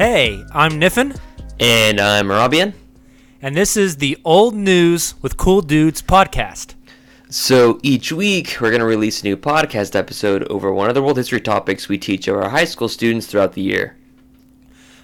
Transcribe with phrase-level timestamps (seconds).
[0.00, 1.14] Hey, I'm Niffin,
[1.58, 2.72] And I'm Robian.
[3.42, 6.72] and this is the Old News with Cool Dudes podcast.
[7.28, 11.02] So each week, we're going to release a new podcast episode over one of the
[11.02, 13.98] world history topics we teach our high school students throughout the year.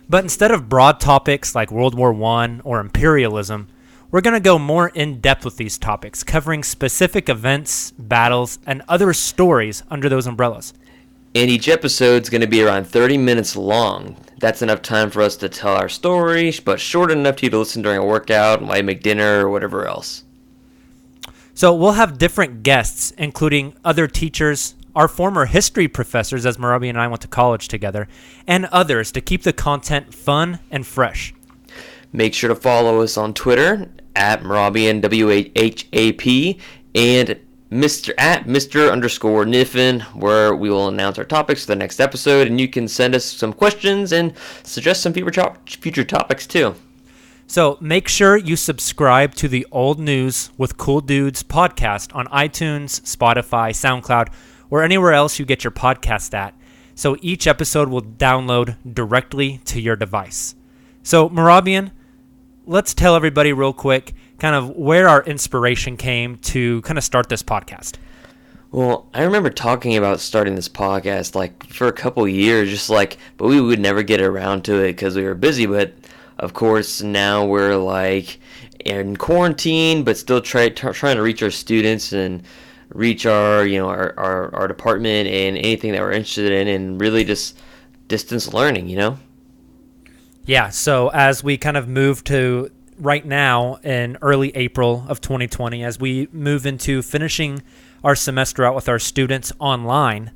[0.09, 3.69] But instead of broad topics like World War I or imperialism,
[4.11, 8.81] we're going to go more in depth with these topics, covering specific events, battles, and
[8.89, 10.73] other stories under those umbrellas.
[11.35, 14.17] And each episode is going to be around 30 minutes long.
[14.47, 17.59] That's enough time for us to tell our story, but short enough to you to
[17.59, 20.23] listen during a workout, while you make dinner, or whatever else.
[21.53, 26.97] So we'll have different guests, including other teachers, our former history professors, as Marabi and
[26.97, 28.07] I went to college together,
[28.47, 31.35] and others to keep the content fun and fresh.
[32.13, 36.61] Make sure to follow us on Twitter at Merabian W H A P
[36.95, 37.37] and
[37.71, 38.13] Mr.
[38.17, 38.93] at Mr.
[38.93, 42.87] underscore Niffin, where we will announce our topics for the next episode, and you can
[42.87, 46.75] send us some questions and suggest some future future topics too.
[47.49, 53.01] So make sure you subscribe to the Old News with Cool Dudes podcast on iTunes,
[53.03, 54.33] Spotify, SoundCloud,
[54.71, 56.55] or anywhere else you get your podcast at.
[56.95, 60.55] So each episode will download directly to your device.
[61.03, 61.93] So, Marabian,
[62.67, 67.29] let's tell everybody real quick kind of where our inspiration came to kind of start
[67.29, 67.95] this podcast.
[68.73, 73.17] Well, I remember talking about starting this podcast like for a couple years, just like,
[73.37, 75.67] but we would never get around to it because we were busy.
[75.67, 75.95] But
[76.39, 78.39] of course, now we're like
[78.85, 82.43] in quarantine, but still try, t- trying to reach our students and
[82.91, 87.01] reach our, you know, our, our, our department and anything that we're interested in, and
[87.01, 87.57] really just
[88.09, 89.19] distance learning, you know.
[90.47, 92.71] Yeah, so as we kind of move to
[93.01, 97.65] right now in early April of 2020, as we move into finishing
[98.05, 100.31] our semester out with our students online,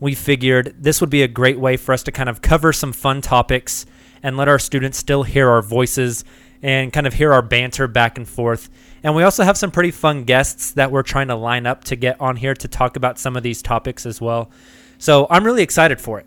[0.00, 2.92] we figured this would be a great way for us to kind of cover some
[2.92, 3.86] fun topics
[4.24, 6.24] and let our students still hear our voices
[6.60, 8.68] and kind of hear our banter back and forth.
[9.04, 11.94] And we also have some pretty fun guests that we're trying to line up to
[11.94, 14.50] get on here to talk about some of these topics as well.
[14.98, 16.26] So I'm really excited for it.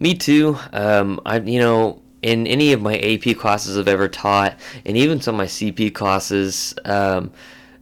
[0.00, 0.58] Me too.
[0.72, 4.56] Um, I you know in any of my AP classes I've ever taught,
[4.86, 7.32] and even some of my CP classes, um,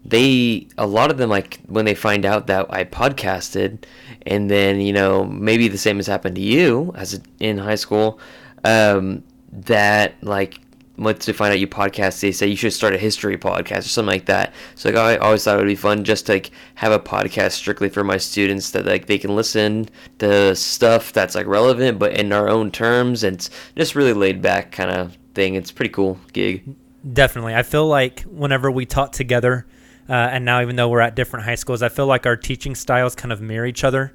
[0.04, 3.84] they a lot of them like when they find out that I podcasted,
[4.26, 8.18] and then you know maybe the same has happened to you as in high school,
[8.64, 10.60] um, that like
[11.00, 13.82] once they find out you podcast, they say you should start a history podcast or
[13.82, 14.52] something like that.
[14.74, 17.52] So like I always thought it would be fun just to like have a podcast
[17.52, 19.88] strictly for my students that like they can listen
[20.18, 24.42] to stuff that's like relevant but in our own terms and it's just really laid
[24.42, 25.54] back kind of thing.
[25.54, 26.76] It's pretty cool gig.
[27.10, 27.54] Definitely.
[27.54, 29.66] I feel like whenever we taught together,
[30.06, 32.74] uh, and now even though we're at different high schools, I feel like our teaching
[32.74, 34.12] styles kind of mirror each other.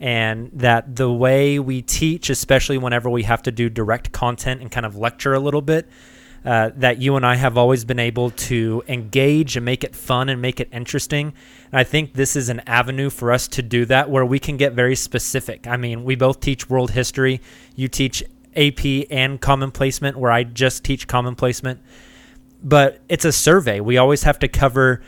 [0.00, 4.70] And that the way we teach, especially whenever we have to do direct content and
[4.70, 5.88] kind of lecture a little bit,
[6.44, 10.28] uh, that you and I have always been able to engage and make it fun
[10.28, 11.32] and make it interesting.
[11.72, 14.58] And I think this is an avenue for us to do that where we can
[14.58, 15.66] get very specific.
[15.66, 17.40] I mean, we both teach world history.
[17.74, 18.22] You teach
[18.56, 21.80] AP and common placement, where I just teach common placement.
[22.62, 23.80] But it's a survey.
[23.80, 25.00] We always have to cover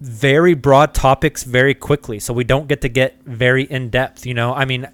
[0.00, 2.20] very broad topics very quickly.
[2.20, 4.26] So we don't get to get very in depth.
[4.26, 4.86] You know, I mean,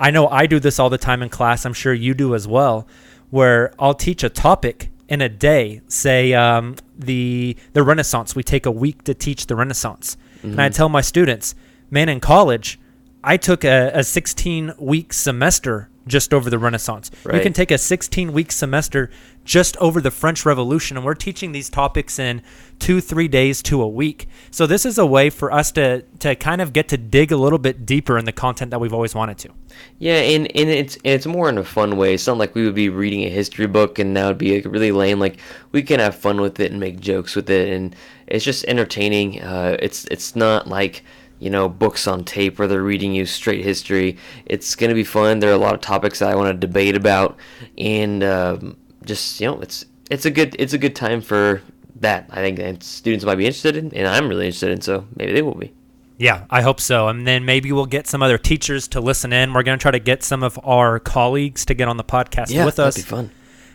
[0.00, 1.64] I know I do this all the time in class.
[1.64, 2.88] I'm sure you do as well,
[3.30, 5.80] where I'll teach a topic in a day.
[5.88, 8.34] Say um, the the Renaissance.
[8.34, 11.54] We take a week to teach the Renaissance, and I tell my students,
[11.90, 12.78] man, in college,
[13.22, 17.10] I took a, a 16 week semester just over the Renaissance.
[17.32, 19.10] You can take a 16 week semester
[19.44, 22.42] just over the French Revolution, and we're teaching these topics in
[22.78, 24.28] two, three days to a week.
[24.50, 27.36] So this is a way for us to to kind of get to dig a
[27.36, 29.50] little bit deeper in the content that we've always wanted to.
[29.98, 32.14] Yeah, and, and it's it's more in a fun way.
[32.14, 34.64] It's not like we would be reading a history book and that would be like
[34.64, 35.20] really lame.
[35.20, 35.38] Like
[35.72, 37.94] we can have fun with it and make jokes with it, and
[38.26, 39.40] it's just entertaining.
[39.42, 41.04] Uh, it's it's not like
[41.38, 44.16] you know, books on tape where they're reading you straight history.
[44.46, 45.40] It's going to be fun.
[45.40, 47.36] There are a lot of topics that I want to debate about,
[47.78, 51.62] and um, just you know, it's it's a good it's a good time for
[51.96, 52.26] that.
[52.30, 55.32] I think that students might be interested in, and I'm really interested in, so maybe
[55.32, 55.72] they will be.
[56.18, 57.08] Yeah, I hope so.
[57.08, 59.52] And then maybe we'll get some other teachers to listen in.
[59.52, 62.48] We're going to try to get some of our colleagues to get on the podcast
[62.48, 62.94] Yeah, with us.
[62.94, 63.30] that'd be fun.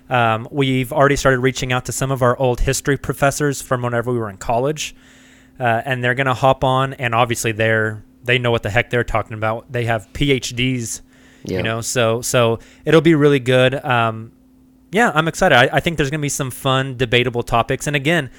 [0.09, 4.11] Um, we've already started reaching out to some of our old history professors from whenever
[4.11, 4.95] we were in college,
[5.61, 6.93] uh, and they're going to hop on.
[6.95, 9.71] And obviously, they're they know what the heck they're talking about.
[9.71, 11.01] They have PhDs,
[11.43, 11.57] Yeah.
[11.57, 11.81] you know.
[11.81, 13.73] So so it'll be really good.
[13.75, 14.31] Um,
[14.91, 15.55] yeah, I'm excited.
[15.57, 17.87] I, I think there's going to be some fun, debatable topics.
[17.87, 18.29] And again,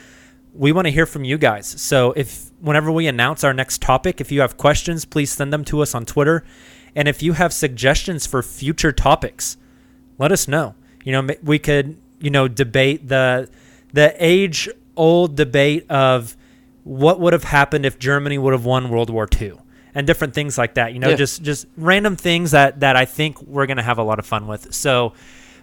[0.54, 1.66] we want to hear from you guys.
[1.80, 5.64] So if whenever we announce our next topic, if you have questions, please send them
[5.64, 6.44] to us on Twitter.
[6.94, 9.56] And if you have suggestions for future topics,
[10.18, 10.74] let us know.
[11.04, 13.48] You know, we could, you know, debate the
[13.94, 16.36] the age old debate of
[16.84, 19.54] what would have happened if Germany would have won World War II
[19.94, 20.92] and different things like that.
[20.92, 21.16] You know, Yeah.
[21.16, 24.26] just just random things that that I think we're going to have a lot of
[24.26, 24.72] fun with.
[24.74, 25.12] So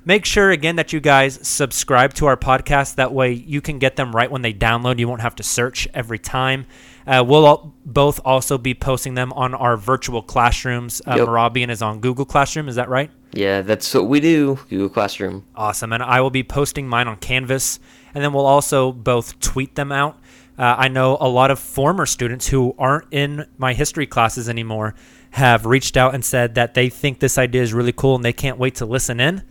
[0.06, 3.98] make sure again that you guys subscribe to our podcast that way you can get
[3.98, 6.66] them right when they download you won't have to search every time
[7.06, 11.27] uh, we'll all, both also be posting them on our virtual classrooms uh, Yep.
[11.27, 14.57] Morabian is on google classroom is that right Yeah, that's what we do.
[14.69, 15.44] Google Classroom.
[15.54, 15.92] Awesome.
[15.94, 17.80] And I will be posting mine on Canvas.
[18.15, 20.18] And then we'll also both tweet them out.
[20.60, 24.94] Uh, I know a lot of former students who aren't in my history classes anymore
[25.32, 28.34] have reached out and said that they think this idea is really cool and they
[28.34, 29.42] can't wait to listen in.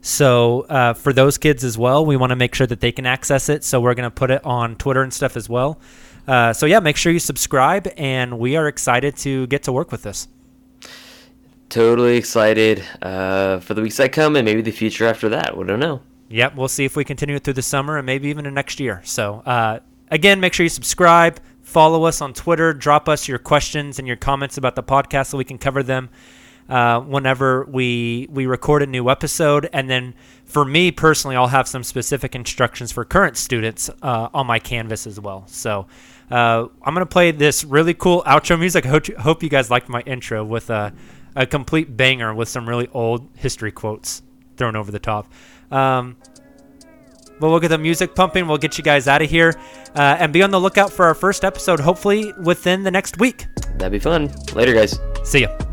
[0.00, 3.06] So uh, for those kids as well, we want to make sure that they can
[3.06, 3.62] access it.
[3.62, 5.78] So we're going to put it on Twitter and stuff as well.
[6.26, 9.92] Uh, so yeah, make sure you subscribe, and we are excited to get to work
[9.92, 10.26] with this.
[11.68, 15.56] Totally excited uh, for the weeks that come and maybe the future after that.
[15.56, 16.02] We don't know.
[16.28, 18.80] Yep, we'll see if we continue it through the summer and maybe even in next
[18.80, 19.00] year.
[19.04, 19.78] So, uh,
[20.10, 24.16] again, make sure you subscribe, follow us on Twitter, drop us your questions and your
[24.16, 26.08] comments about the podcast so we can cover them
[26.68, 29.68] uh, whenever we we record a new episode.
[29.72, 30.14] And then
[30.44, 35.06] for me personally, I'll have some specific instructions for current students uh, on my Canvas
[35.06, 35.44] as well.
[35.46, 35.86] So.
[36.28, 38.84] Uh, I'm gonna play this really cool outro music.
[38.84, 40.92] I hope you, hope you guys liked my intro with a,
[41.36, 44.22] a complete banger with some really old history quotes
[44.56, 45.30] thrown over the top.
[45.70, 46.16] Um,
[47.38, 48.46] but we'll get the music pumping.
[48.46, 49.54] We'll get you guys out of here.
[49.94, 53.46] Uh, and be on the lookout for our first episode, hopefully within the next week.
[53.76, 54.30] That'd be fun.
[54.54, 54.98] Later, guys.
[55.24, 55.65] See ya.